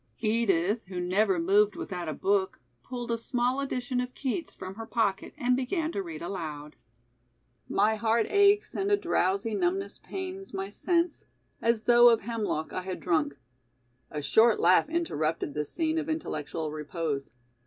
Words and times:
Edith, 0.21 0.81
who 0.87 0.99
never 0.99 1.37
moved 1.37 1.75
without 1.75 2.09
a 2.09 2.13
book, 2.15 2.59
pulled 2.81 3.11
a 3.11 3.19
small 3.19 3.59
edition 3.59 4.01
of 4.01 4.15
Keats 4.15 4.51
from 4.51 4.73
her 4.73 4.87
pocket 4.87 5.31
and 5.37 5.55
began 5.55 5.91
to 5.91 6.01
read 6.01 6.23
aloud: 6.23 6.75
"My 7.69 7.93
heart 7.97 8.25
aches 8.27 8.73
and 8.73 8.91
a 8.91 8.97
drowsy 8.97 9.53
numbness 9.53 9.99
pains 9.99 10.55
My 10.55 10.69
sense, 10.69 11.25
as 11.61 11.83
though 11.83 12.09
of 12.09 12.21
hemlock 12.21 12.73
I 12.73 12.81
had 12.81 12.99
drunk" 12.99 13.37
A 14.09 14.23
short 14.23 14.59
laugh 14.59 14.89
interrupted 14.89 15.53
this 15.53 15.71
scene 15.71 15.99
of 15.99 16.09
intellectual 16.09 16.71
repose. 16.71 17.29